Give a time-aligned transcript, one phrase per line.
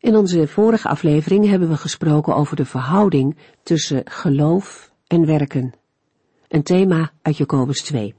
[0.00, 5.72] In onze vorige aflevering hebben we gesproken over de verhouding tussen geloof en werken.
[6.48, 8.14] Een thema uit Jacobus 2.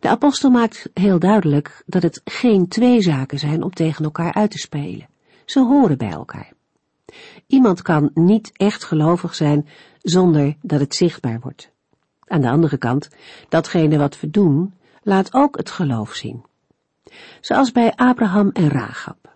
[0.00, 4.50] De apostel maakt heel duidelijk dat het geen twee zaken zijn om tegen elkaar uit
[4.50, 5.08] te spelen.
[5.44, 6.52] Ze horen bij elkaar.
[7.46, 9.68] Iemand kan niet echt gelovig zijn
[10.02, 11.70] zonder dat het zichtbaar wordt.
[12.24, 13.08] Aan de andere kant,
[13.48, 16.44] datgene wat we doen, laat ook het geloof zien.
[17.40, 19.29] Zoals bij Abraham en Rahab.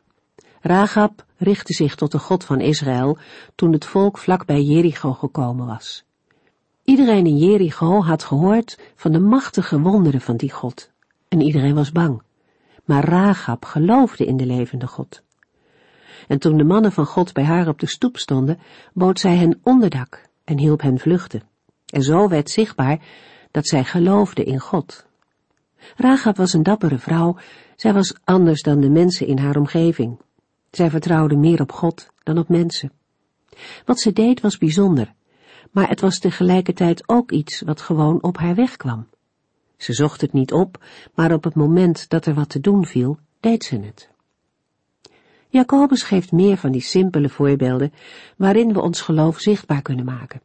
[0.67, 3.19] Rahab richtte zich tot de God van Israël
[3.55, 6.05] toen het volk vlak bij Jericho gekomen was.
[6.85, 10.91] Iedereen in Jericho had gehoord van de machtige wonderen van die God.
[11.29, 12.23] En iedereen was bang.
[12.85, 15.23] Maar Rahab geloofde in de levende God.
[16.29, 18.59] En toen de mannen van God bij haar op de stoep stonden,
[18.93, 21.43] bood zij hen onderdak en hielp hen vluchten.
[21.87, 22.99] En zo werd zichtbaar
[23.51, 25.07] dat zij geloofde in God.
[25.97, 27.37] Rahab was een dappere vrouw,
[27.77, 30.19] zij was anders dan de mensen in haar omgeving.
[30.75, 32.93] Zij vertrouwde meer op God dan op mensen.
[33.85, 35.15] Wat ze deed was bijzonder,
[35.71, 39.07] maar het was tegelijkertijd ook iets wat gewoon op haar weg kwam.
[39.77, 43.19] Ze zocht het niet op, maar op het moment dat er wat te doen viel,
[43.41, 44.11] deed ze het.
[45.49, 47.93] Jacobus geeft meer van die simpele voorbeelden
[48.37, 50.41] waarin we ons geloof zichtbaar kunnen maken.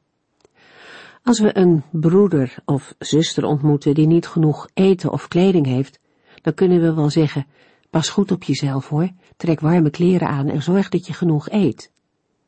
[1.23, 5.99] Als we een broeder of zuster ontmoeten die niet genoeg eten of kleding heeft,
[6.41, 7.45] dan kunnen we wel zeggen,
[7.89, 11.91] pas goed op jezelf hoor, trek warme kleren aan en zorg dat je genoeg eet.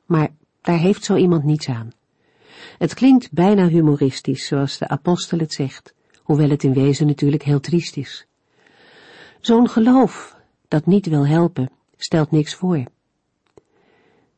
[0.05, 0.29] Maar
[0.61, 1.91] daar heeft zo iemand niets aan.
[2.77, 7.59] Het klinkt bijna humoristisch, zoals de apostel het zegt, hoewel het in wezen natuurlijk heel
[7.59, 8.27] triest is.
[9.39, 10.35] Zo'n geloof
[10.67, 12.83] dat niet wil helpen, stelt niks voor.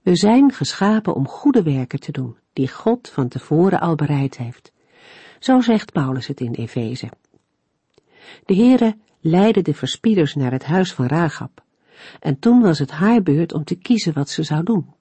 [0.02, 4.72] We zijn geschapen om goede werken te doen, die God van tevoren al bereid heeft.
[5.40, 7.10] Zo zegt Paulus het in Efeze.
[8.46, 11.64] De Heere leidde de verspieders naar het huis van Ragab,
[12.20, 14.94] en toen was het haar beurt om te kiezen wat ze zou doen.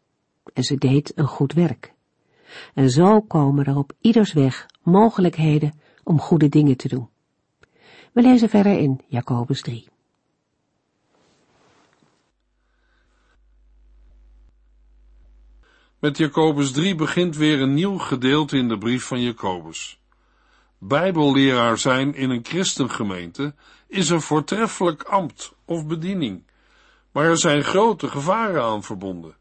[0.52, 1.92] En ze deed een goed werk.
[2.74, 7.08] En zo komen er op ieders weg mogelijkheden om goede dingen te doen.
[8.12, 9.86] We lezen verder in Jacobus 3.
[15.98, 20.00] Met Jacobus 3 begint weer een nieuw gedeelte in de brief van Jacobus.
[20.78, 23.54] Bijbelleraar zijn in een christengemeente
[23.92, 26.42] is een voortreffelijk ambt of bediening,
[27.12, 29.36] maar er zijn grote gevaren aan verbonden.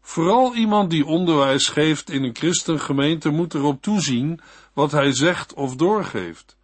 [0.00, 4.40] Vooral iemand die onderwijs geeft in een christengemeente moet erop toezien
[4.72, 6.56] wat hij zegt of doorgeeft.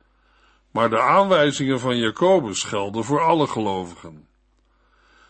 [0.71, 4.27] Maar de aanwijzingen van Jacobus gelden voor alle gelovigen.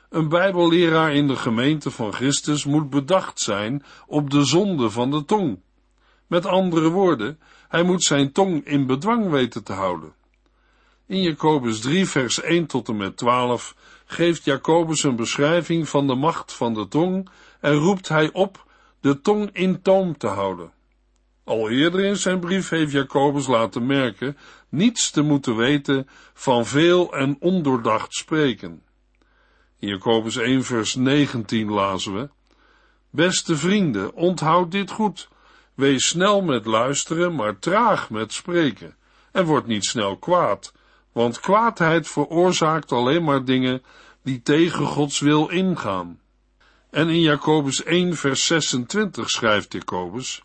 [0.09, 5.25] Een bijbelleraar in de gemeente van Christus moet bedacht zijn op de zonde van de
[5.25, 5.61] tong.
[6.27, 10.15] Met andere woorden, hij moet zijn tong in bedwang weten te houden.
[11.13, 13.75] In Jacobus 3 vers 1 tot en met 12
[14.05, 17.29] geeft Jacobus een beschrijving van de macht van de tong
[17.61, 18.67] en roept hij op
[19.01, 20.73] de tong in toom te houden.
[21.45, 24.37] Al eerder in zijn brief heeft Jacobus laten merken
[24.69, 28.83] niets te moeten weten van veel en ondoordacht spreken.
[29.79, 32.29] In Jacobus 1 vers 19 lazen we,
[33.11, 35.29] Beste vrienden, onthoud dit goed.
[35.75, 38.97] Wees snel met luisteren, maar traag met spreken.
[39.33, 40.73] En word niet snel kwaad,
[41.13, 43.83] want kwaadheid veroorzaakt alleen maar dingen
[44.23, 46.21] die tegen Gods wil ingaan.
[46.91, 50.43] En in Jacobus 1 vers 26 schrijft Jacobus,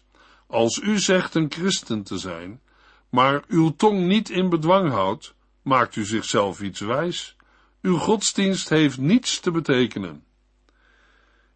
[0.48, 2.62] Als u zegt een christen te zijn,
[3.10, 7.36] maar uw tong niet in bedwang houdt, maakt u zichzelf iets wijs.
[7.82, 10.24] Uw godsdienst heeft niets te betekenen.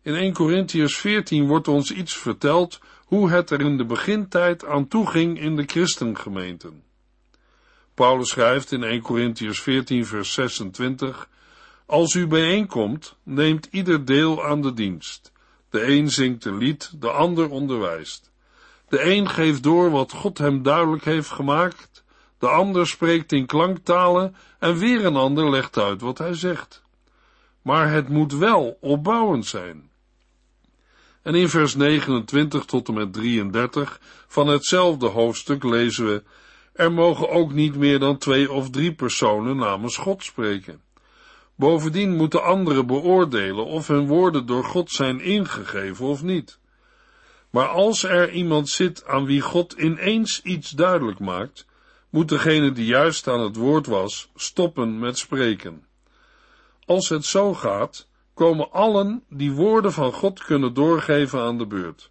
[0.01, 4.87] In 1 Corinthians 14 wordt ons iets verteld hoe het er in de begintijd aan
[4.87, 6.83] toe ging in de christengemeenten.
[7.93, 11.27] Paulus schrijft in 1 Corinthians 14 vers 26
[11.85, 15.31] Als u bijeenkomt, neemt ieder deel aan de dienst.
[15.69, 18.31] De een zingt een lied, de ander onderwijst.
[18.89, 22.03] De een geeft door wat God hem duidelijk heeft gemaakt,
[22.39, 26.81] de ander spreekt in klanktalen en weer een ander legt uit wat hij zegt.
[27.61, 29.89] Maar het moet wel opbouwend zijn.
[31.21, 36.23] En in vers 29 tot en met 33 van hetzelfde hoofdstuk lezen we,
[36.73, 40.81] er mogen ook niet meer dan twee of drie personen namens God spreken.
[41.55, 46.59] Bovendien moeten anderen beoordelen of hun woorden door God zijn ingegeven of niet.
[47.49, 51.65] Maar als er iemand zit aan wie God ineens iets duidelijk maakt,
[52.09, 55.85] moet degene die juist aan het woord was, stoppen met spreken.
[56.85, 62.10] Als het zo gaat, komen allen die woorden van God kunnen doorgeven aan de beurt.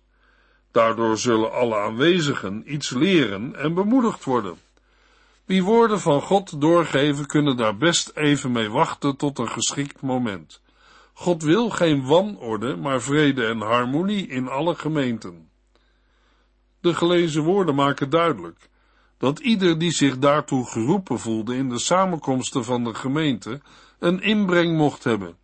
[0.70, 4.58] Daardoor zullen alle aanwezigen iets leren en bemoedigd worden.
[5.44, 10.60] Wie woorden van God doorgeven, kunnen daar best even mee wachten tot een geschikt moment.
[11.12, 15.48] God wil geen wanorde, maar vrede en harmonie in alle gemeenten.
[16.80, 18.68] De gelezen woorden maken duidelijk
[19.18, 23.60] dat ieder die zich daartoe geroepen voelde in de samenkomsten van de gemeente
[23.98, 25.36] een inbreng mocht hebben.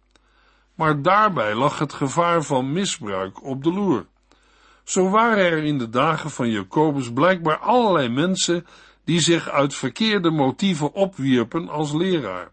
[0.75, 4.07] Maar daarbij lag het gevaar van misbruik op de loer.
[4.87, 8.67] Zo waren er in de dagen van Jacobus blijkbaar allerlei mensen
[9.05, 12.53] die zich uit verkeerde motieven opwierpen als leraar.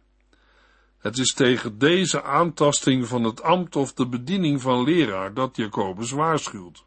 [0.97, 6.11] Het is tegen deze aantasting van het ambt of de bediening van leraar dat Jacobus
[6.11, 6.85] waarschuwt.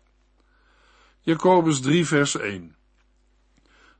[1.20, 2.76] Jacobus 3 vers 1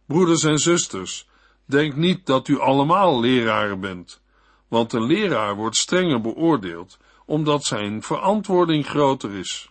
[0.07, 1.29] Broeders en zusters,
[1.65, 4.21] denk niet dat u allemaal leraren bent,
[4.69, 9.71] want een leraar wordt strenger beoordeeld, omdat zijn verantwoording groter is.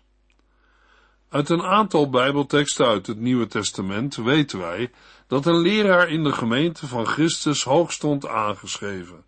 [1.35, 4.91] Uit een aantal Bijbelteksten uit het Nieuwe Testament weten wij
[5.27, 9.23] dat een leraar in de gemeente van Christus hoog stond aangeschreven.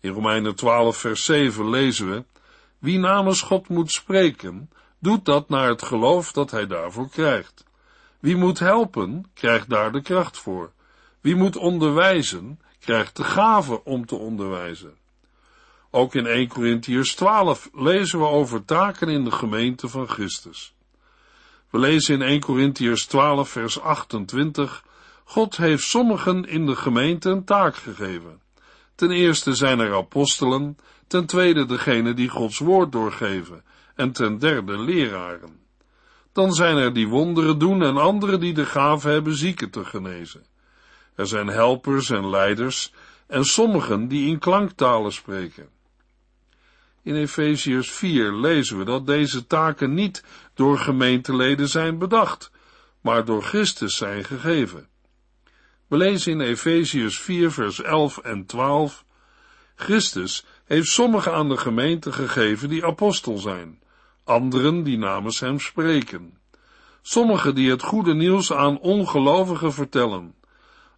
[0.00, 2.24] In Romeinen 12 vers 7 lezen we,
[2.78, 7.64] wie namens God moet spreken, doet dat naar het geloof dat hij daarvoor krijgt.
[8.20, 10.72] Wie moet helpen, krijgt daar de kracht voor.
[11.20, 14.94] Wie moet onderwijzen, krijgt de gave om te onderwijzen.
[15.90, 20.74] Ook in 1 Corinthiërs 12 lezen we over taken in de gemeente van Christus.
[21.72, 24.84] We lezen in 1 Corinthiërs 12 vers 28
[25.24, 28.40] God heeft sommigen in de gemeente een taak gegeven.
[28.94, 30.76] Ten eerste zijn er apostelen,
[31.06, 33.64] ten tweede degene die Gods woord doorgeven,
[33.94, 35.60] en ten derde leraren.
[36.32, 40.44] Dan zijn er die wonderen doen en anderen die de gave hebben zieken te genezen.
[41.14, 42.92] Er zijn helpers en leiders
[43.26, 45.68] en sommigen die in klanktalen spreken.
[47.04, 50.24] In Efeziërs 4 lezen we dat deze taken niet
[50.62, 52.50] door gemeenteleden zijn bedacht,
[53.00, 54.88] maar door Christus zijn gegeven.
[55.86, 59.04] We lezen in Efeziërs 4 vers 11 en 12
[59.74, 63.82] Christus heeft sommigen aan de gemeente gegeven die apostel zijn,
[64.24, 66.38] anderen die namens hem spreken,
[67.00, 70.34] sommigen die het goede nieuws aan ongelovigen vertellen,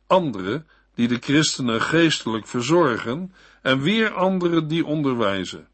[0.06, 5.68] anderen die de christenen geestelijk verzorgen en weer anderen die onderwijzen.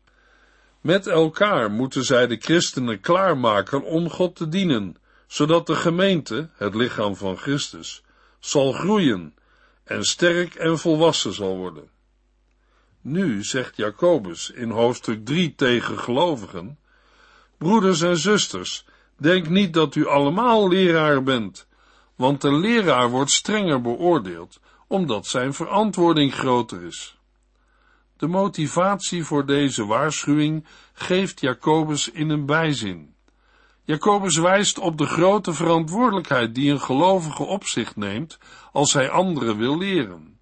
[0.80, 4.96] Met elkaar moeten zij de christenen klaarmaken om God te dienen,
[5.26, 8.02] zodat de gemeente, het lichaam van Christus,
[8.38, 9.34] zal groeien
[9.84, 11.88] en sterk en volwassen zal worden.
[13.00, 16.78] Nu zegt Jacobus in hoofdstuk 3 tegen gelovigen,
[17.58, 18.84] broeders en zusters,
[19.16, 21.66] denk niet dat u allemaal leraar bent,
[22.16, 27.18] want de leraar wordt strenger beoordeeld, omdat zijn verantwoording groter is.
[28.20, 33.14] De motivatie voor deze waarschuwing geeft Jacobus in een bijzin.
[33.84, 38.38] Jacobus wijst op de grote verantwoordelijkheid die een gelovige op zich neemt
[38.72, 40.38] als hij anderen wil leren.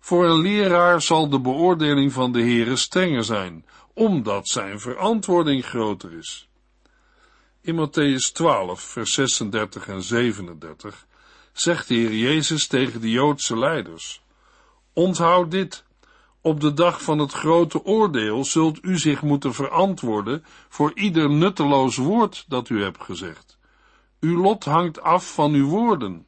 [0.00, 6.12] Voor een leraar zal de beoordeling van de Heere strenger zijn, omdat zijn verantwoording groter
[6.12, 6.48] is.
[7.60, 11.06] In Matthäus 12, vers 36 en 37
[11.52, 14.22] zegt de Heer Jezus tegen de Joodse leiders:
[14.92, 15.84] Onthoud dit,
[16.40, 21.96] op de dag van het grote oordeel zult u zich moeten verantwoorden voor ieder nutteloos
[21.96, 23.58] woord dat u hebt gezegd.
[24.20, 26.26] Uw lot hangt af van uw woorden.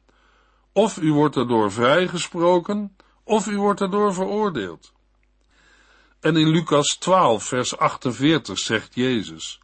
[0.73, 4.93] Of u wordt erdoor vrijgesproken, of u wordt erdoor veroordeeld.
[6.19, 9.59] En in Lucas 12, vers 48 zegt Jezus,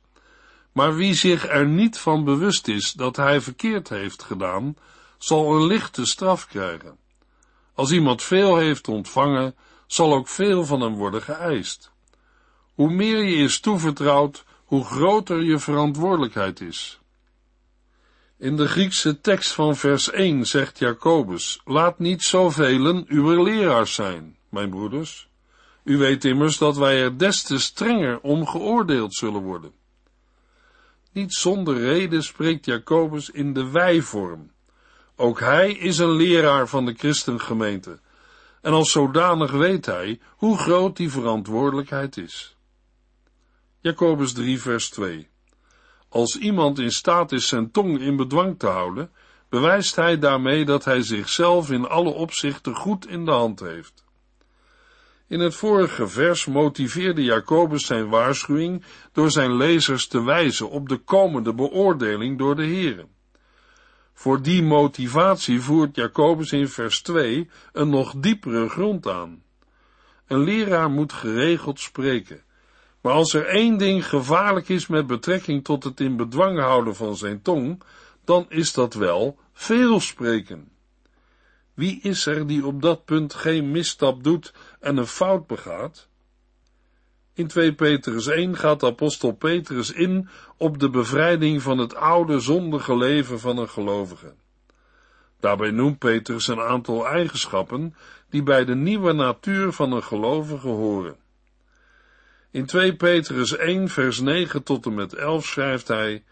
[0.71, 4.75] maar wie zich er niet van bewust is dat hij verkeerd heeft gedaan,
[5.17, 6.97] zal een lichte straf krijgen.
[7.73, 9.55] Als iemand veel heeft ontvangen,
[9.91, 11.91] zal ook veel van hem worden geëist.
[12.73, 16.99] Hoe meer je is toevertrouwd, hoe groter je verantwoordelijkheid is.
[18.37, 24.37] In de Griekse tekst van vers 1 zegt Jacobus, laat niet zoveel uw leraars zijn,
[24.49, 25.29] mijn broeders.
[25.83, 29.71] U weet immers dat wij er des te strenger om geoordeeld zullen worden.
[31.11, 34.51] Niet zonder reden spreekt Jacobus in de wij-vorm.
[35.15, 37.99] Ook hij is een leraar van de christengemeente,
[38.61, 42.57] en als zodanig weet hij hoe groot die verantwoordelijkheid is.
[43.79, 45.29] Jacobus 3 vers 2
[46.09, 49.11] Als iemand in staat is zijn tong in bedwang te houden,
[49.49, 54.03] bewijst hij daarmee dat hij zichzelf in alle opzichten goed in de hand heeft.
[55.27, 60.97] In het vorige vers motiveerde Jacobus zijn waarschuwing door zijn lezers te wijzen op de
[60.97, 63.07] komende beoordeling door de Here.
[64.19, 69.43] Voor die motivatie voert Jacobus in vers 2 een nog diepere grond aan.
[70.27, 72.43] Een leraar moet geregeld spreken.
[73.01, 77.15] Maar als er één ding gevaarlijk is met betrekking tot het in bedwang houden van
[77.15, 77.81] zijn tong,
[78.25, 80.71] dan is dat wel veel spreken.
[81.73, 86.07] Wie is er die op dat punt geen misstap doet en een fout begaat?
[87.39, 92.97] In 2 Petrus 1 gaat apostel Petrus in op de bevrijding van het oude zondige
[92.97, 94.33] leven van een gelovige.
[95.39, 97.95] Daarbij noemt Petrus een aantal eigenschappen
[98.29, 101.15] die bij de nieuwe natuur van een gelovige horen.
[102.51, 106.23] In 2 Petrus 1 vers 9 tot en met 11 schrijft hij,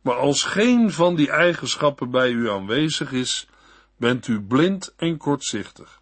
[0.00, 3.48] maar als geen van die eigenschappen bij u aanwezig is,
[3.96, 6.00] bent u blind en kortzichtig.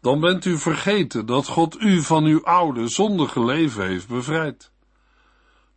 [0.00, 4.70] Dan bent u vergeten dat God u van uw oude, zondige leven heeft bevrijd.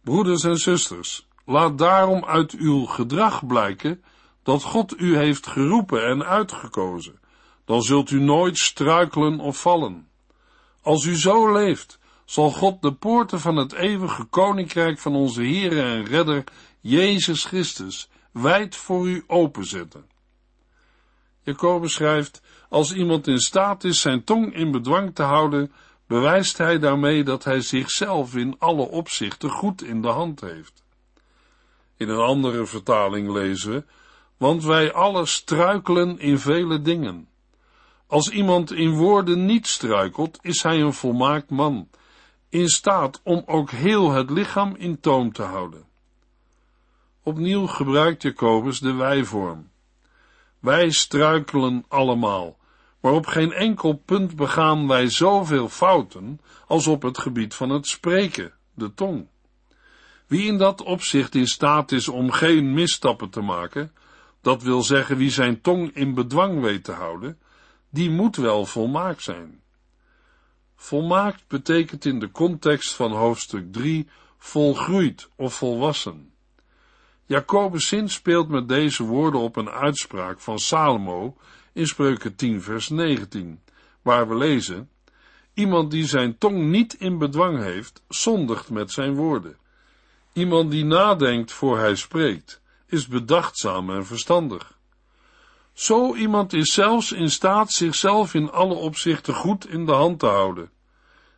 [0.04, 4.04] Broeders en zusters, laat daarom uit uw gedrag blijken
[4.44, 7.20] dat God u heeft geroepen en uitgekozen.
[7.66, 10.08] Dan zult u nooit struikelen of vallen.
[10.82, 15.82] Als u zo leeft, zal God de poorten van het eeuwige koninkrijk van onze Heere
[15.82, 16.44] en Redder,
[16.80, 20.06] Jezus Christus, wijd voor u openzetten.
[21.44, 25.72] Jacobus schrijft, als iemand in staat is zijn tong in bedwang te houden,
[26.08, 30.84] bewijst hij daarmee dat hij zichzelf in alle opzichten goed in de hand heeft.
[31.98, 33.84] In een andere vertaling lezen we,
[34.38, 37.28] want wij alle struikelen in vele dingen.
[38.08, 41.90] Als iemand in woorden niet struikelt, is hij een volmaakt man,
[42.50, 45.86] in staat om ook heel het lichaam in toom te houden.
[47.24, 49.70] Opnieuw gebruikt Jacobus de wijvorm.
[50.60, 52.60] Wij struikelen allemaal,
[53.01, 57.88] maar op geen enkel punt begaan wij zoveel fouten als op het gebied van het
[57.88, 59.27] spreken, de tong.
[60.27, 63.91] Wie in dat opzicht in staat is om geen misstappen te maken,
[64.41, 67.39] dat wil zeggen wie zijn tong in bedwang weet te houden,
[67.89, 69.62] die moet wel volmaakt zijn.
[70.75, 76.34] Volmaakt betekent in de context van hoofdstuk 3 volgroeid of volwassen.
[77.25, 81.38] Jacobus zin speelt met deze woorden op een uitspraak van Salomo
[81.74, 83.62] in Spreuken 10 vers 19,
[84.01, 84.90] waar we lezen,
[85.54, 89.58] Iemand die zijn tong niet in bedwang heeft, zondigt met zijn woorden.
[90.34, 94.78] Iemand die nadenkt voor hij spreekt, is bedachtzaam en verstandig.
[95.74, 100.25] Zo iemand is zelfs in staat zichzelf in alle opzichten goed in de hand te
[100.25, 100.72] houden.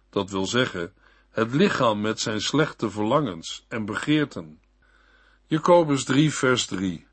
[0.10, 0.94] Dat wil zeggen,
[1.32, 4.60] het lichaam met zijn slechte verlangens en begeerten.
[5.48, 7.08] Jacobus 3 vers 3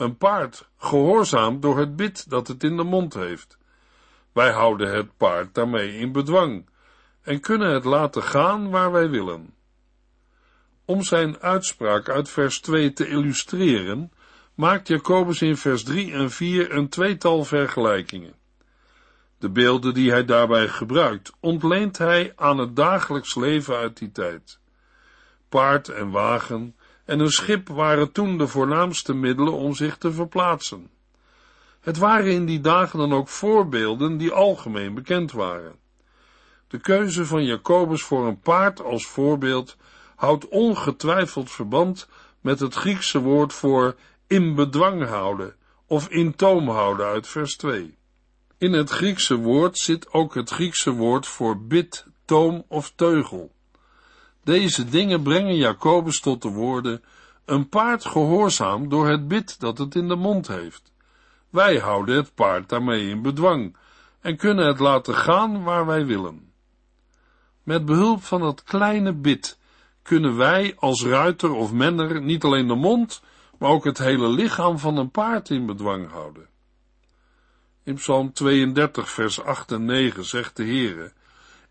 [0.00, 3.58] Een paard gehoorzaamt door het bit dat het in de mond heeft.
[4.32, 6.68] Wij houden het paard daarmee in bedwang
[7.22, 9.54] en kunnen het laten gaan waar wij willen.
[10.84, 14.12] Om zijn uitspraak uit vers 2 te illustreren,
[14.54, 18.34] maakt Jacobus in vers 3 en 4 een tweetal vergelijkingen.
[19.38, 24.58] De beelden die hij daarbij gebruikt, ontleent hij aan het dagelijks leven uit die tijd.
[25.48, 26.74] Paard en wagen
[27.10, 30.90] en een schip waren toen de voornaamste middelen om zich te verplaatsen.
[31.80, 35.74] Het waren in die dagen dan ook voorbeelden die algemeen bekend waren.
[36.68, 39.76] De keuze van Jacobus voor een paard als voorbeeld
[40.16, 42.08] houdt ongetwijfeld verband
[42.40, 45.54] met het Griekse woord voor in bedwang houden
[45.86, 47.98] of in toom houden uit vers 2.
[48.58, 53.52] In het Griekse woord zit ook het Griekse woord voor bid, toom of teugel.
[54.44, 57.02] Deze dingen brengen Jacobus tot de woorden,
[57.44, 60.92] een paard gehoorzaam door het bit dat het in de mond heeft.
[61.50, 63.76] Wij houden het paard daarmee in bedwang
[64.20, 66.52] en kunnen het laten gaan waar wij willen.
[67.62, 69.58] Met behulp van dat kleine bit
[70.02, 73.22] kunnen wij als ruiter of menner niet alleen de mond,
[73.58, 76.48] maar ook het hele lichaam van een paard in bedwang houden.
[77.82, 81.12] In Psalm 32, vers 8 en 9 zegt de Heere,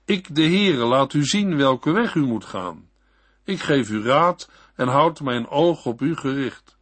[0.10, 2.90] Ik, de Heere, laat u zien welke weg u moet gaan.
[3.44, 6.78] Ik geef u raad en houd mijn oog op u gericht.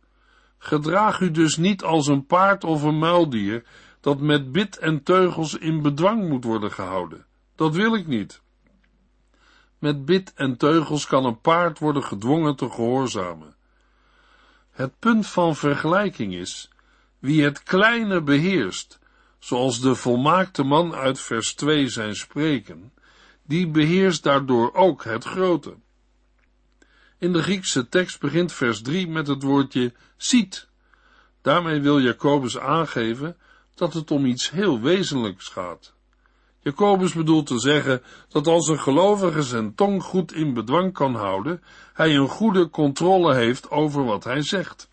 [0.57, 3.63] Gedraag u dus niet als een paard of een muildier,
[4.01, 7.25] dat met bit en teugels in bedwang moet worden gehouden.
[7.55, 8.41] Dat wil ik niet.
[9.79, 13.55] Met bit en teugels kan een paard worden gedwongen te gehoorzamen.
[14.71, 16.69] Het punt van vergelijking is,
[17.19, 18.99] wie het kleine beheerst,
[19.39, 22.91] zoals de volmaakte man uit vers 2 zijn spreken,
[23.47, 25.75] die beheerst daardoor ook het grote.
[27.17, 30.67] In de Griekse tekst begint vers 3 met het woordje ziet.
[31.41, 33.37] Daarmee wil Jacobus aangeven
[33.75, 35.93] dat het om iets heel wezenlijks gaat.
[36.59, 41.63] Jacobus bedoelt te zeggen dat als een gelovige zijn tong goed in bedwang kan houden,
[41.93, 44.89] hij een goede controle heeft over wat hij zegt.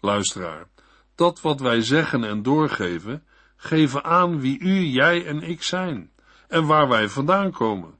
[0.00, 0.66] Luisteraar,
[1.14, 3.24] dat wat wij zeggen en doorgeven,
[3.56, 6.12] geven aan wie u, jij en ik zijn
[6.48, 7.94] en waar wij vandaan komen.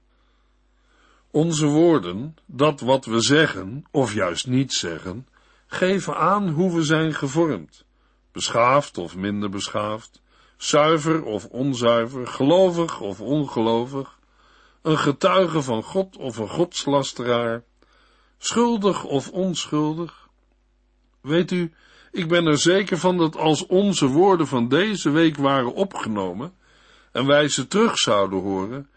[1.30, 5.26] Onze woorden, dat wat we zeggen, of juist niet zeggen,
[5.66, 7.84] geven aan hoe we zijn gevormd,
[8.32, 10.22] beschaafd of minder beschaafd,
[10.56, 14.18] zuiver of onzuiver, gelovig of ongelovig,
[14.82, 17.62] een getuige van God of een godslasteraar,
[18.38, 20.28] schuldig of onschuldig.
[21.20, 21.72] Weet u,
[22.12, 26.54] ik ben er zeker van dat als onze woorden van deze week waren opgenomen
[27.14, 28.88] en wij ze terug zouden horen,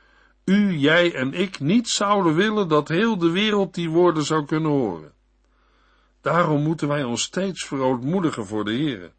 [0.46, 4.72] u, jij en ik niet zouden willen dat heel de wereld die woorden zou kunnen
[4.72, 5.12] horen.
[6.22, 9.12] Daarom moeten wij ons steeds verootmoedigen voor de Heere,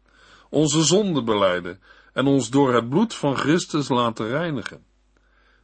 [0.49, 1.79] onze zonden beleiden
[2.13, 4.83] en ons door het bloed van Christus laten reinigen.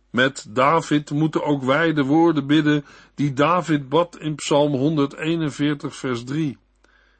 [0.10, 6.24] Met David moeten ook wij de woorden bidden die David bad in Psalm 141 vers
[6.24, 6.58] 3.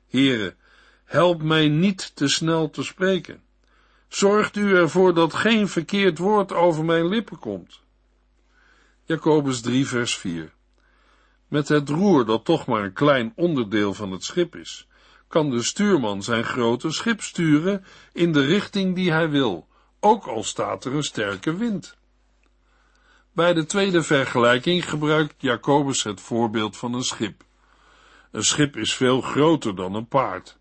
[0.08, 0.56] Heere,
[1.04, 3.45] help mij niet te snel te spreken.
[4.16, 7.82] Zorgt u ervoor dat geen verkeerd woord over mijn lippen komt.
[9.04, 10.54] Jacobus 3 vers 4
[11.48, 14.88] Met het roer, dat toch maar een klein onderdeel van het schip is,
[15.28, 19.68] kan de stuurman zijn grote schip sturen in de richting die hij wil,
[20.00, 21.98] ook al staat er een sterke wind.
[23.32, 27.44] Bij de tweede vergelijking gebruikt Jacobus het voorbeeld van een schip.
[28.32, 30.58] Een schip is veel groter dan een paard.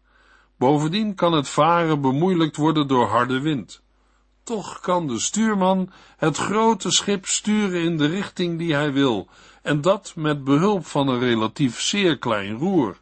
[0.65, 3.83] Bovendien kan het varen bemoeilijkt worden door harde wind.
[4.43, 9.29] Toch kan de stuurman het grote schip sturen in de richting die hij wil,
[9.63, 13.01] en dat met behulp van een relatief zeer klein roer.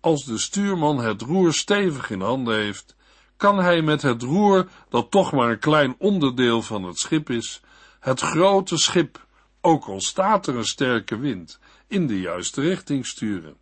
[0.00, 2.96] Als de stuurman het roer stevig in handen heeft,
[3.36, 7.60] kan hij met het roer, dat toch maar een klein onderdeel van het schip is,
[8.00, 9.26] het grote schip,
[9.60, 13.56] ook al staat er een sterke wind, in de juiste richting sturen.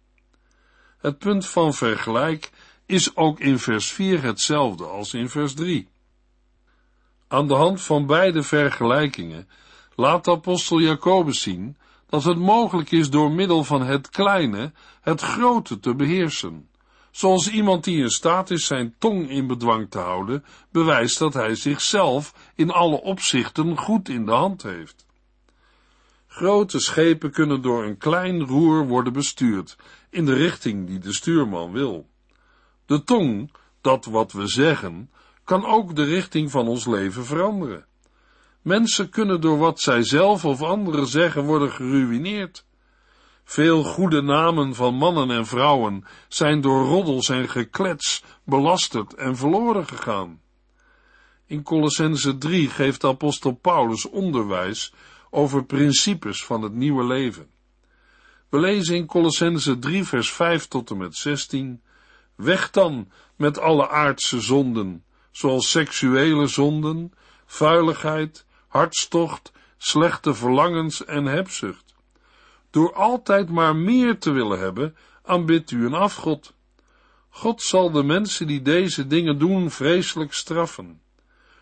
[0.99, 2.51] Het punt van vergelijk
[2.87, 5.89] is ook in vers 4 hetzelfde als in vers 3.
[7.29, 9.49] Aan de hand van beide vergelijkingen
[9.95, 15.21] laat de apostel Jacobus zien dat het mogelijk is door middel van het kleine het
[15.21, 16.69] grote te beheersen.
[17.11, 21.55] Zoals iemand die in staat is zijn tong in bedwang te houden, bewijst dat hij
[21.55, 25.07] zichzelf in alle opzichten goed in de hand heeft.
[26.27, 29.77] Grote schepen kunnen door een klein roer worden bestuurd
[30.11, 32.07] in de richting die de stuurman wil.
[32.93, 33.51] De tong,
[33.81, 35.11] dat wat we zeggen,
[35.45, 37.87] kan ook de richting van ons leven veranderen.
[38.63, 42.65] Mensen kunnen door wat zij zelf of anderen zeggen worden geruineerd.
[43.45, 49.87] Veel goede namen van mannen en vrouwen zijn door roddels en geklets belasterd en verloren
[49.87, 50.41] gegaan.
[51.47, 54.95] In Colossense 3 geeft apostel Paulus onderwijs
[55.31, 57.47] over principes van het nieuwe leven.
[58.49, 61.83] We lezen in Colossense 3 vers 5 tot en met 16
[62.43, 67.13] Weg dan met alle aardse zonden, zoals seksuele zonden,
[67.47, 71.95] vuiligheid, hartstocht, slechte verlangens en hebzucht.
[72.71, 76.55] Door altijd maar meer te willen hebben, aanbidt u een afgod.
[77.29, 81.01] God zal de mensen die deze dingen doen vreselijk straffen.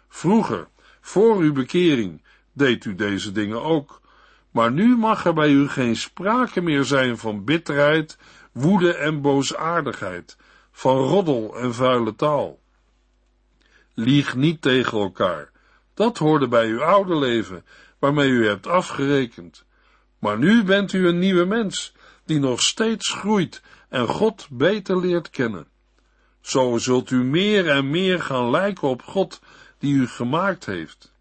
[0.09, 0.69] Vroeger,
[1.01, 4.01] voor uw bekering, deed u deze dingen ook,
[4.51, 8.19] maar nu mag er bij u geen sprake meer zijn van bitterheid,
[8.53, 10.37] woede en boosaardigheid,
[10.73, 12.61] van roddel en vuile taal.
[13.95, 15.51] Lieg niet tegen elkaar.
[15.95, 17.65] Dat hoorde bij uw oude leven,
[17.99, 19.65] waarmee u hebt afgerekend.
[20.19, 21.93] Maar nu bent u een nieuwe mens,
[22.25, 25.67] die nog steeds groeit en God beter leert kennen.
[26.41, 29.41] Zo zult u meer en meer gaan lijken op God,
[29.79, 31.13] die u gemaakt heeft.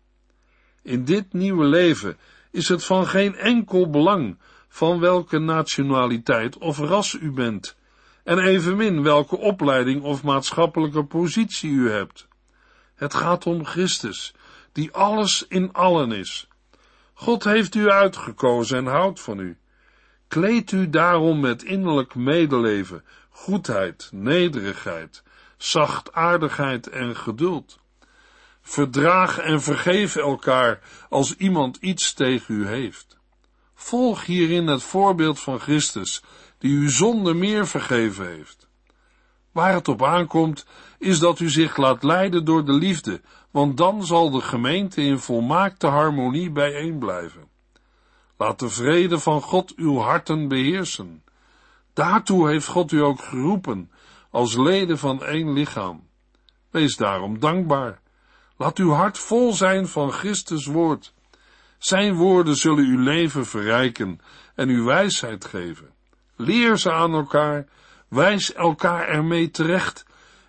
[0.82, 2.18] In dit nieuwe leven
[2.52, 7.78] is het van geen enkel belang van welke nationaliteit of ras u bent,
[8.30, 12.28] en evenmin welke opleiding of maatschappelijke positie u hebt.
[12.96, 14.34] Het gaat om Christus,
[14.72, 16.48] die alles in allen is.
[17.14, 19.58] God heeft u uitgekozen en houdt van u.
[20.28, 25.24] Kleed u daarom met innerlijk medeleven, goedheid, nederigheid,
[25.58, 27.80] zachtaardigheid en geduld.
[28.62, 33.18] Verdraag en vergeef elkaar als iemand iets tegen u heeft.
[33.74, 36.24] Volg hierin het voorbeeld van Christus,
[36.60, 38.68] die u zonder meer vergeven heeft.
[39.52, 40.66] Waar het op aankomt,
[40.98, 45.20] is dat u zich laat leiden door de liefde, want dan zal de gemeente in
[45.20, 47.48] volmaakte harmonie bijeen blijven.
[48.38, 51.24] Laat de vrede van God uw harten beheersen.
[51.94, 53.92] Daartoe heeft God u ook geroepen,
[54.30, 56.08] als leden van één lichaam.
[56.70, 58.02] Wees daarom dankbaar.
[58.58, 61.14] Laat uw hart vol zijn van Christus woord.
[61.78, 64.20] Zijn woorden zullen uw leven verrijken
[64.56, 65.94] en uw wijsheid geven.
[66.42, 67.68] Leer ze aan elkaar,
[68.08, 70.06] wijs elkaar ermee terecht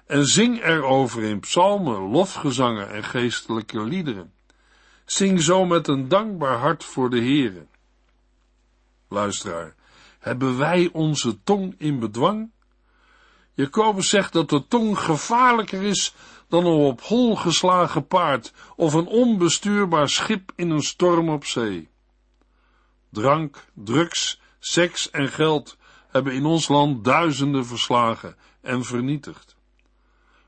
[0.07, 4.33] en zing erover in psalmen, lofgezangen en geestelijke liederen.
[5.05, 7.66] Zing zo met een dankbaar hart voor de Heere.
[9.09, 9.74] Luisteraar,
[10.18, 12.50] hebben wij onze tong in bedwang?
[13.55, 16.14] Jacobus zegt dat de tong gevaarlijker is
[16.48, 21.88] dan een op hol geslagen paard of een onbestuurbaar schip in een storm op zee.
[23.09, 25.79] Drank, drugs, seks en geld
[26.11, 29.57] hebben in ons land duizenden verslagen en vernietigd.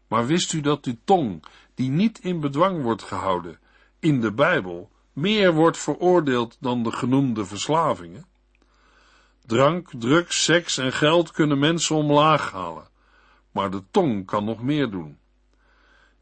[0.08, 1.44] Maar wist u dat die tong,
[1.74, 3.58] die niet in bedwang wordt gehouden,
[3.98, 8.26] in de Bijbel meer wordt veroordeeld dan de genoemde verslavingen?
[9.46, 12.88] Drank, drugs, seks en geld kunnen mensen omlaag halen,
[13.50, 15.18] maar de tong kan nog meer doen.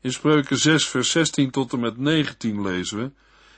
[0.00, 3.12] In Spreuken 6, vers 16 tot en met 19 lezen we: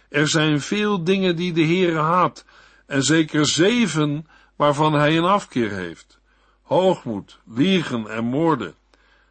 [0.09, 2.45] Er zijn veel dingen die de Heere haat,
[2.87, 6.21] en zeker zeven waarvan hij een afkeer heeft:
[6.63, 8.75] hoogmoed, liegen en moorden,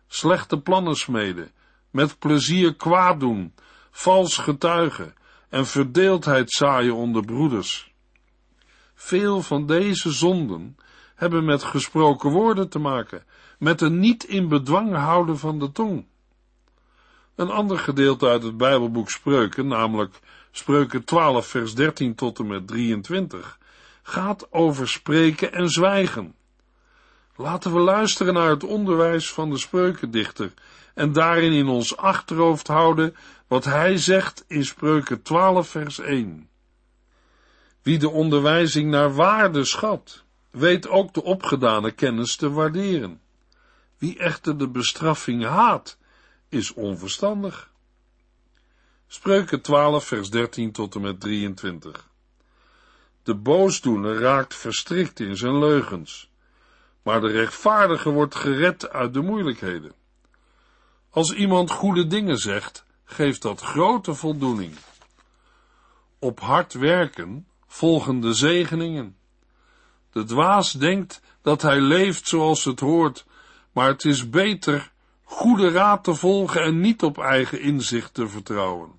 [0.07, 1.51] slechte plannen smeden,
[1.89, 3.53] met plezier kwaad doen,
[3.91, 5.13] vals getuigen.
[5.51, 7.93] En verdeeldheid zaaien onder broeders.
[8.93, 10.77] Veel van deze zonden
[11.15, 13.23] hebben met gesproken woorden te maken,
[13.59, 16.05] met een niet in bedwang houden van de tong.
[17.35, 20.19] Een ander gedeelte uit het Bijbelboek Spreuken, namelijk
[20.51, 23.59] Spreuken 12, vers 13 tot en met 23,
[24.03, 26.35] gaat over spreken en zwijgen.
[27.35, 30.53] Laten we luisteren naar het onderwijs van de spreukendichter
[30.93, 33.15] en daarin in ons achterhoofd houden
[33.47, 36.49] wat hij zegt in Spreuken 12, vers 1.
[37.81, 43.21] Wie de onderwijzing naar waarde schat, weet ook de opgedane kennis te waarderen.
[43.97, 45.97] Wie echter de bestraffing haat,
[46.49, 47.71] is onverstandig.
[49.07, 52.10] Spreuken 12, vers 13 tot en met 23.
[53.23, 56.31] De boosdoener raakt verstrikt in zijn leugens,
[57.03, 59.93] maar de rechtvaardige wordt gered uit de moeilijkheden.
[61.09, 64.75] Als iemand goede dingen zegt, geeft dat grote voldoening.
[66.19, 69.17] Op hard werken volgen de zegeningen.
[70.11, 73.25] De dwaas denkt dat hij leeft zoals het hoort,
[73.71, 74.91] maar het is beter
[75.23, 78.91] goede raad te volgen en niet op eigen inzicht te vertrouwen.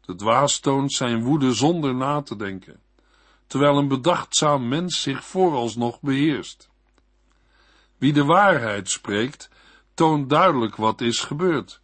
[0.00, 2.80] De dwaas toont zijn woede zonder na te denken,
[3.50, 6.70] terwijl een bedachtzaam mens zich vooralsnog beheerst.
[7.96, 9.48] Wie de waarheid spreekt,
[9.94, 11.80] toont duidelijk wat is gebeurd,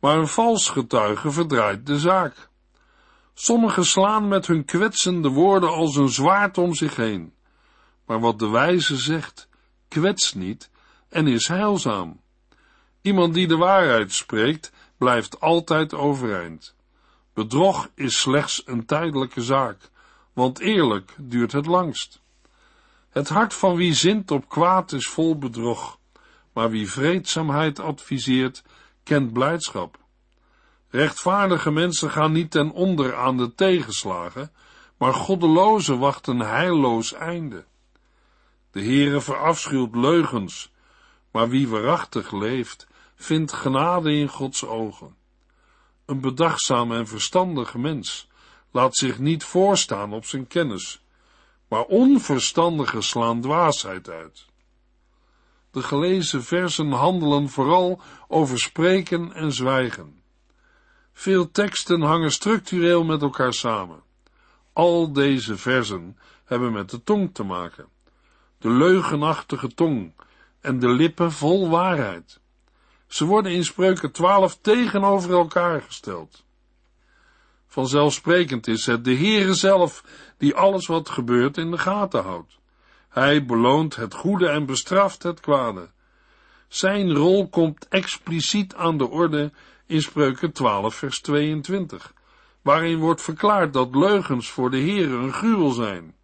[0.00, 2.48] maar een vals getuige verdraait de zaak.
[3.34, 7.34] Sommigen slaan met hun kwetsende woorden als een zwaard om zich heen,
[8.06, 9.48] maar wat de wijze zegt,
[9.88, 10.70] kwetst niet
[11.08, 12.20] en is heilzaam.
[13.00, 16.74] Iemand die de waarheid spreekt, blijft altijd overeind.
[17.34, 19.90] Bedrog is slechts een tijdelijke zaak,
[20.32, 22.20] want eerlijk duurt het langst.
[23.10, 25.98] Het hart van wie zint op kwaad is vol bedrog,
[26.52, 28.62] maar wie vreedzaamheid adviseert,
[29.02, 29.98] kent blijdschap.
[30.88, 34.52] Rechtvaardige mensen gaan niet ten onder aan de tegenslagen,
[34.96, 37.64] maar goddelozen wachten heilloos einde.
[38.70, 40.72] De Heere verafschuwt leugens,
[41.30, 45.16] maar wie waarachtig leeft, vindt genade in Gods ogen.
[46.06, 48.28] Een bedachtzaam en verstandig mens
[48.72, 51.02] laat zich niet voorstaan op zijn kennis,
[51.68, 54.46] maar onverstandigen slaan dwaasheid uit.
[55.70, 60.22] De gelezen versen handelen vooral over spreken en zwijgen.
[61.12, 64.02] Veel teksten hangen structureel met elkaar samen.
[64.72, 67.88] Al deze versen hebben met de tong te maken.
[68.58, 70.12] De leugenachtige tong
[70.60, 72.40] en de lippen vol waarheid.
[73.06, 76.44] Ze worden in spreuken 12 tegenover elkaar gesteld.
[77.72, 80.04] Vanzelfsprekend is het de Heere zelf
[80.38, 82.58] die alles wat gebeurt in de gaten houdt.
[83.08, 85.90] Hij beloont het goede en bestraft het kwade.
[86.68, 89.52] Zijn rol komt expliciet aan de orde
[89.86, 92.12] in spreuken 12 vers 22,
[92.62, 96.14] waarin wordt verklaard dat leugens voor de Heere een gruwel zijn.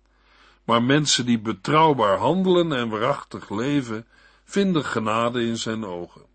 [0.65, 4.07] Maar mensen die betrouwbaar handelen en waarachtig leven,
[4.45, 6.28] vinden genade in zijn ogen.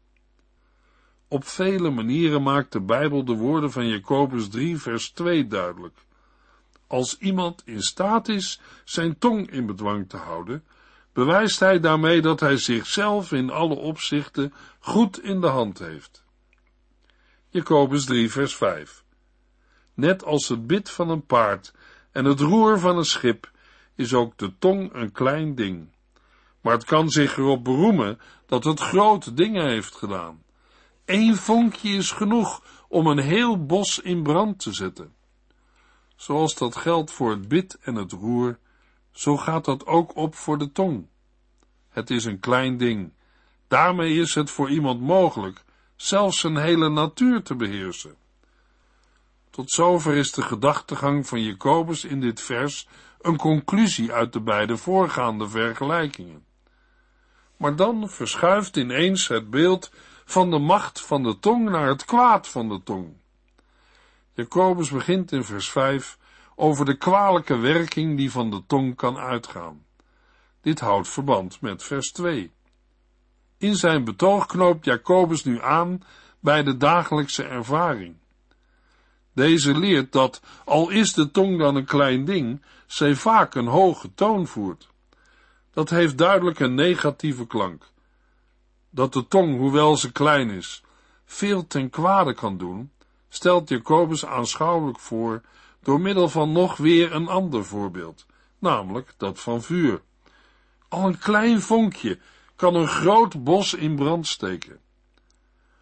[1.34, 5.98] Op vele manieren maakt de Bijbel de woorden van Jacobus 3 vers 2 duidelijk.
[6.88, 10.64] Als iemand in staat is zijn tong in bedwang te houden,
[11.14, 16.24] bewijst hij daarmee dat hij zichzelf in alle opzichten goed in de hand heeft.
[17.50, 19.04] Jacobus 3 vers 5
[19.94, 21.74] Net als het bit van een paard
[22.12, 23.52] en het roer van een schip,
[23.96, 25.88] is ook de tong een klein ding.
[26.62, 30.43] Maar het kan zich erop beroemen dat het grote dingen heeft gedaan.
[31.06, 35.14] Eén vonkje is genoeg om een heel bos in brand te zetten.
[36.16, 38.60] Zoals dat geldt voor het bit en het roer,
[39.12, 41.08] zo gaat dat ook op voor de tong.
[41.90, 43.14] Het is een klein ding.
[43.68, 45.64] Daarmee is het voor iemand mogelijk
[45.96, 48.16] zelfs zijn hele natuur te beheersen.
[49.50, 52.88] Tot zover is de gedachtegang van Jacobus in dit vers
[53.22, 56.46] een conclusie uit de beide voorgaande vergelijkingen.
[57.58, 59.92] Maar dan verschuift ineens het beeld
[60.26, 63.14] van de macht van de tong naar het kwaad van de tong.
[64.34, 66.18] Jacobus begint in vers 5
[66.56, 69.86] over de kwalijke werking die van de tong kan uitgaan.
[70.62, 72.52] Dit houdt verband met vers 2.
[73.58, 76.04] In zijn betoog knoopt Jacobus nu aan
[76.40, 78.16] bij de dagelijkse ervaring.
[79.34, 84.14] Deze leert dat, al is de tong dan een klein ding, zij vaak een hoge
[84.14, 84.88] toon voert.
[85.72, 87.92] Dat heeft duidelijk een negatieve klank.
[88.96, 90.84] Dat de tong, hoewel ze klein is,
[91.26, 92.92] veel ten kwade kan doen,
[93.30, 95.42] stelt Jacobus aanschouwelijk voor
[95.82, 98.26] door middel van nog weer een ander voorbeeld,
[98.60, 100.02] namelijk dat van vuur.
[100.88, 102.20] Al een klein vonkje
[102.56, 104.80] kan een groot bos in brand steken.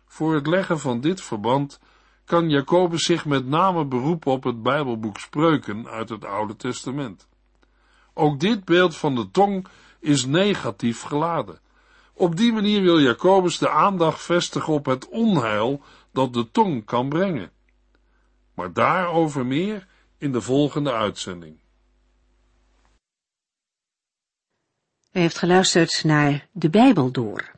[0.05, 1.79] Voor het leggen van dit verband
[2.25, 7.27] kan Jacobus zich met name beroepen op het Bijbelboek Spreuken uit het Oude Testament.
[8.13, 9.67] Ook dit beeld van de tong
[9.99, 11.59] is negatief geladen.
[12.21, 15.81] Op die manier wil Jacobus de aandacht vestigen op het onheil
[16.11, 17.51] dat de tong kan brengen.
[18.53, 21.59] Maar daarover meer in de volgende uitzending.
[25.11, 27.51] U heeft geluisterd naar De Bijbel Door,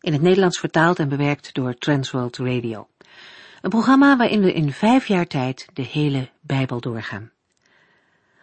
[0.00, 2.88] in het Nederlands vertaald en bewerkt door Transworld Radio.
[3.60, 7.30] Een programma waarin we in vijf jaar tijd de hele Bijbel doorgaan.